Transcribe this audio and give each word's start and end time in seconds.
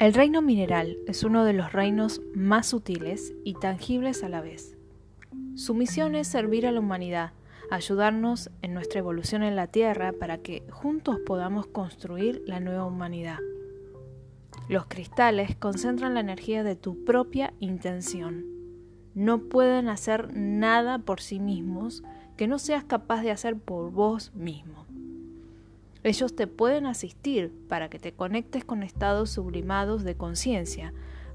El 0.00 0.14
reino 0.14 0.40
mineral 0.40 0.96
es 1.06 1.24
uno 1.24 1.44
de 1.44 1.52
los 1.52 1.74
reinos 1.74 2.22
más 2.34 2.68
sutiles 2.68 3.34
y 3.44 3.52
tangibles 3.52 4.24
a 4.24 4.30
la 4.30 4.40
vez. 4.40 4.78
Su 5.56 5.74
misión 5.74 6.14
es 6.14 6.26
servir 6.26 6.66
a 6.66 6.72
la 6.72 6.80
humanidad, 6.80 7.32
ayudarnos 7.70 8.50
en 8.62 8.72
nuestra 8.72 9.00
evolución 9.00 9.42
en 9.42 9.56
la 9.56 9.66
Tierra 9.66 10.14
para 10.18 10.38
que 10.38 10.64
juntos 10.70 11.18
podamos 11.26 11.66
construir 11.66 12.42
la 12.46 12.60
nueva 12.60 12.86
humanidad. 12.86 13.40
Los 14.70 14.86
cristales 14.86 15.54
concentran 15.54 16.14
la 16.14 16.20
energía 16.20 16.64
de 16.64 16.76
tu 16.76 17.04
propia 17.04 17.52
intención. 17.60 18.46
No 19.14 19.50
pueden 19.50 19.90
hacer 19.90 20.34
nada 20.34 21.00
por 21.00 21.20
sí 21.20 21.40
mismos 21.40 22.02
que 22.38 22.48
no 22.48 22.58
seas 22.58 22.84
capaz 22.84 23.20
de 23.20 23.32
hacer 23.32 23.58
por 23.58 23.90
vos 23.90 24.34
mismo. 24.34 24.86
Ellos 26.02 26.34
te 26.34 26.46
pueden 26.46 26.86
asistir 26.86 27.52
para 27.68 27.90
que 27.90 27.98
te 27.98 28.12
conectes 28.12 28.64
con 28.64 28.82
estados 28.82 29.30
sublimados 29.30 30.02
de 30.02 30.16
conciencia, 30.16 30.94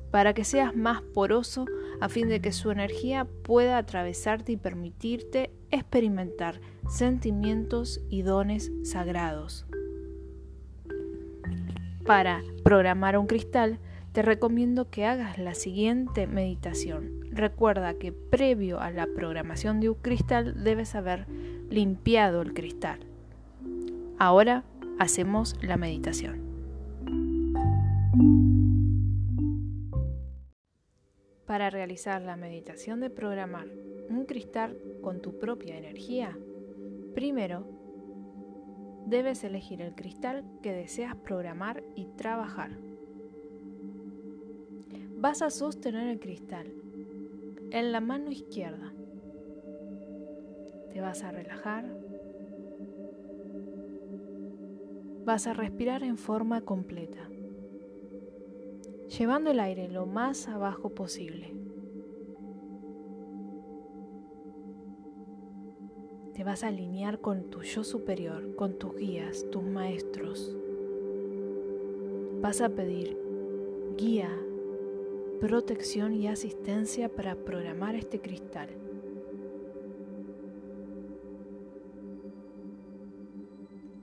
para 0.10 0.34
que 0.34 0.44
seas 0.44 0.76
más 0.76 1.02
poroso 1.02 1.66
a 2.02 2.10
fin 2.10 2.30
de 2.30 2.40
que 2.42 2.52
su 2.52 2.72
energía 2.72 3.28
pueda 3.44 3.78
atravesarte 3.78 4.54
y 4.54 4.58
permitirte 4.58 5.52
experimentar 5.72 6.62
sentimientos 6.90 8.02
y 8.10 8.24
dones 8.24 8.72
sagrados. 8.84 9.66
Para 12.06 12.42
programar 12.64 13.18
un 13.18 13.28
cristal, 13.28 13.80
te 14.14 14.22
recomiendo 14.22 14.90
que 14.90 15.06
hagas 15.06 15.38
la 15.38 15.54
siguiente 15.56 16.26
meditación. 16.26 17.22
Recuerda 17.32 17.96
que 17.96 18.14
previo 18.14 18.80
a 18.80 18.92
la 18.92 19.08
programación 19.08 19.80
de 19.80 19.90
un 19.90 19.96
cristal 19.96 20.64
debes 20.64 20.96
haber 20.96 21.28
limpiado 21.70 22.42
el 22.42 22.54
cristal. 22.54 23.00
Ahora 24.18 24.64
hacemos 24.98 25.62
la 25.62 25.76
meditación. 25.76 26.40
Para 31.46 31.70
realizar 31.70 32.22
la 32.22 32.38
meditación 32.38 33.02
de 33.02 33.10
programar 33.10 33.68
un 34.10 34.26
cristal 34.26 34.78
con 35.02 35.22
tu 35.22 35.38
propia 35.38 35.78
energía, 35.78 36.38
primero 37.14 37.68
debes 39.06 39.44
elegir 39.44 39.82
el 39.82 39.96
cristal 39.96 40.46
que 40.64 40.72
deseas 40.72 41.18
programar 41.18 41.84
y 41.96 42.06
trabajar. 42.16 42.72
Vas 45.18 45.42
a 45.42 45.50
sostener 45.50 46.08
el 46.08 46.22
cristal 46.22 46.72
en 47.72 47.92
la 47.92 48.00
mano 48.00 48.32
izquierda. 48.32 48.94
Te 50.94 51.02
vas 51.02 51.22
a 51.24 51.32
relajar 51.32 52.05
vas 55.26 55.48
a 55.48 55.54
respirar 55.54 56.04
en 56.04 56.20
forma 56.20 56.62
completa, 56.62 57.28
llevando 59.18 59.50
el 59.50 59.60
aire 59.60 59.88
lo 59.88 60.06
más 60.06 60.48
abajo 60.48 60.90
posible. 60.90 61.52
Te 66.36 66.44
vas 66.44 66.64
a 66.64 66.68
alinear 66.68 67.22
con 67.22 67.50
tu 67.50 67.64
yo 67.64 67.84
superior, 67.84 68.56
con 68.56 68.78
tus 68.78 68.96
guías, 68.96 69.50
tus 69.50 69.64
maestros. 69.64 70.56
Vas 72.42 72.62
a 72.62 72.70
pedir 72.70 73.18
guía, 73.98 74.30
protección 75.40 76.14
y 76.14 76.28
asistencia 76.28 77.10
para 77.10 77.36
programar 77.36 77.96
este 77.96 78.22
cristal. 78.22 78.70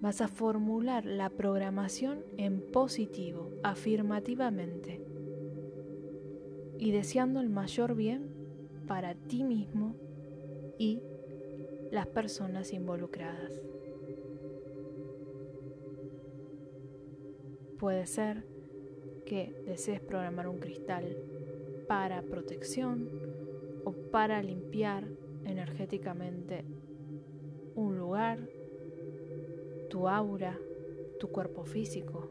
Vas 0.03 0.21
a 0.21 0.27
formular 0.27 1.07
la 1.07 1.31
programación 1.31 2.25
en 2.37 2.61
positivo, 2.61 3.53
afirmativamente, 3.63 5.01
y 6.77 6.91
deseando 6.91 7.41
el 7.41 7.49
mayor 7.49 7.95
bien 7.95 8.29
para 8.89 9.15
ti 9.15 9.45
mismo 9.45 9.95
y 10.77 11.01
las 11.93 12.09
personas 12.09 12.73
involucradas. 12.73 13.53
Puede 17.79 18.07
ser 18.07 18.45
que 19.25 19.55
desees 19.67 20.01
programar 20.01 20.49
un 20.49 20.59
cristal 20.59 21.17
para 21.87 22.23
protección 22.23 23.09
o 23.85 23.93
para 24.11 24.43
limpiar 24.43 25.07
energéticamente 25.45 26.65
un 27.77 27.99
lugar 27.99 28.49
tu 29.93 30.09
aura, 30.09 30.59
tu 31.21 31.29
cuerpo 31.29 31.65
físico, 31.65 32.31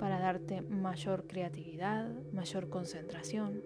para 0.00 0.18
darte 0.18 0.62
mayor 0.62 1.28
creatividad, 1.28 2.10
mayor 2.32 2.68
concentración. 2.68 3.62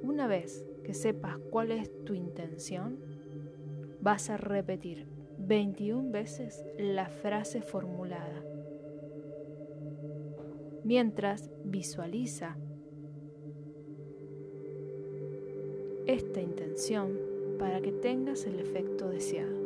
Una 0.00 0.26
vez 0.26 0.64
que 0.84 0.94
sepas 0.94 1.36
cuál 1.50 1.70
es 1.70 1.90
tu 2.06 2.14
intención, 2.14 2.98
vas 4.00 4.30
a 4.30 4.38
repetir 4.38 5.06
21 5.36 6.10
veces 6.10 6.64
la 6.78 7.10
frase 7.10 7.60
formulada. 7.60 8.42
Mientras 10.82 11.50
visualiza 11.62 12.56
esta 16.06 16.40
intención 16.40 17.18
para 17.58 17.82
que 17.82 17.92
tengas 17.92 18.46
el 18.46 18.60
efecto 18.60 19.10
deseado. 19.10 19.65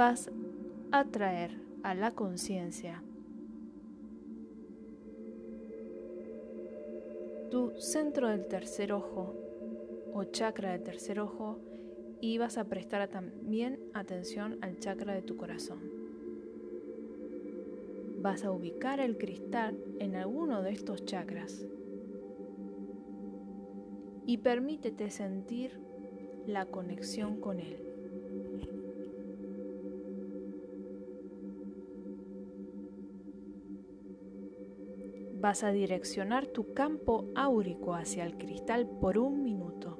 Vas 0.00 0.30
a 0.92 1.04
traer 1.04 1.60
a 1.82 1.94
la 1.94 2.12
conciencia 2.12 3.02
tu 7.50 7.78
centro 7.78 8.30
del 8.30 8.46
tercer 8.46 8.94
ojo 8.94 9.34
o 10.14 10.24
chakra 10.24 10.72
del 10.72 10.84
tercer 10.84 11.20
ojo 11.20 11.58
y 12.22 12.38
vas 12.38 12.56
a 12.56 12.64
prestar 12.64 13.08
también 13.08 13.78
atención 13.92 14.56
al 14.62 14.78
chakra 14.78 15.12
de 15.12 15.20
tu 15.20 15.36
corazón. 15.36 15.80
Vas 18.22 18.46
a 18.46 18.52
ubicar 18.52 19.00
el 19.00 19.18
cristal 19.18 19.76
en 19.98 20.16
alguno 20.16 20.62
de 20.62 20.70
estos 20.70 21.04
chakras 21.04 21.66
y 24.24 24.38
permítete 24.38 25.10
sentir 25.10 25.78
la 26.46 26.64
conexión 26.64 27.38
con 27.38 27.60
él. 27.60 27.89
Vas 35.40 35.64
a 35.64 35.72
direccionar 35.72 36.46
tu 36.46 36.74
campo 36.74 37.30
áurico 37.34 37.94
hacia 37.94 38.24
el 38.24 38.36
cristal 38.36 38.86
por 38.86 39.16
un 39.16 39.42
minuto 39.42 39.98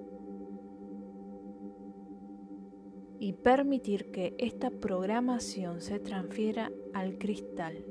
y 3.19 3.33
permitir 3.33 4.11
que 4.11 4.35
esta 4.39 4.71
programación 4.71 5.81
se 5.81 5.99
transfiera 5.99 6.71
al 6.93 7.17
cristal. 7.17 7.85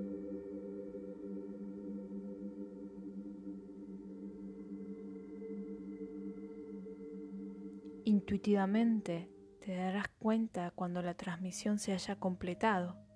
Intuitivamente 8.06 9.28
te 9.60 9.76
darás 9.76 10.08
cuenta 10.20 10.70
cuando 10.76 11.02
la 11.02 11.16
transmisión 11.16 11.80
se 11.80 11.94
haya 11.94 12.16
completado. 12.16 13.09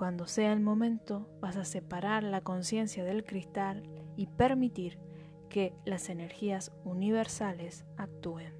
Cuando 0.00 0.26
sea 0.26 0.54
el 0.54 0.60
momento, 0.60 1.28
vas 1.42 1.58
a 1.58 1.66
separar 1.66 2.22
la 2.22 2.40
conciencia 2.40 3.04
del 3.04 3.22
cristal 3.22 3.82
y 4.16 4.28
permitir 4.28 4.98
que 5.50 5.74
las 5.84 6.08
energías 6.08 6.72
universales 6.86 7.84
actúen. 7.98 8.59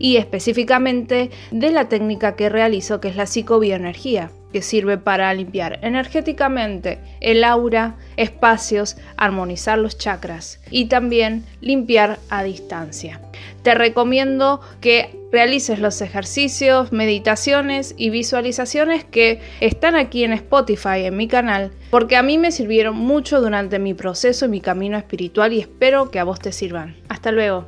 y 0.00 0.16
específicamente 0.16 1.30
de 1.52 1.70
la 1.70 1.88
técnica 1.88 2.34
que 2.34 2.48
realizo 2.48 3.00
que 3.00 3.08
es 3.08 3.16
la 3.16 3.26
psicobioenergía 3.26 4.32
que 4.52 4.62
sirve 4.62 4.98
para 4.98 5.32
limpiar 5.32 5.78
energéticamente 5.82 6.98
el 7.20 7.44
aura, 7.44 7.96
espacios, 8.16 8.96
armonizar 9.16 9.78
los 9.78 9.96
chakras 9.96 10.60
y 10.70 10.86
también 10.86 11.44
limpiar 11.60 12.18
a 12.30 12.42
distancia. 12.42 13.20
Te 13.62 13.74
recomiendo 13.74 14.60
que 14.80 15.16
realices 15.30 15.78
los 15.78 16.00
ejercicios, 16.00 16.92
meditaciones 16.92 17.94
y 17.96 18.10
visualizaciones 18.10 19.04
que 19.04 19.40
están 19.60 19.94
aquí 19.94 20.24
en 20.24 20.32
Spotify, 20.32 21.04
en 21.04 21.16
mi 21.16 21.28
canal, 21.28 21.70
porque 21.90 22.16
a 22.16 22.22
mí 22.22 22.38
me 22.38 22.50
sirvieron 22.50 22.96
mucho 22.96 23.40
durante 23.40 23.78
mi 23.78 23.94
proceso 23.94 24.46
y 24.46 24.48
mi 24.48 24.60
camino 24.60 24.96
espiritual 24.96 25.52
y 25.52 25.60
espero 25.60 26.10
que 26.10 26.18
a 26.18 26.24
vos 26.24 26.40
te 26.40 26.52
sirvan. 26.52 26.96
Hasta 27.08 27.30
luego. 27.30 27.66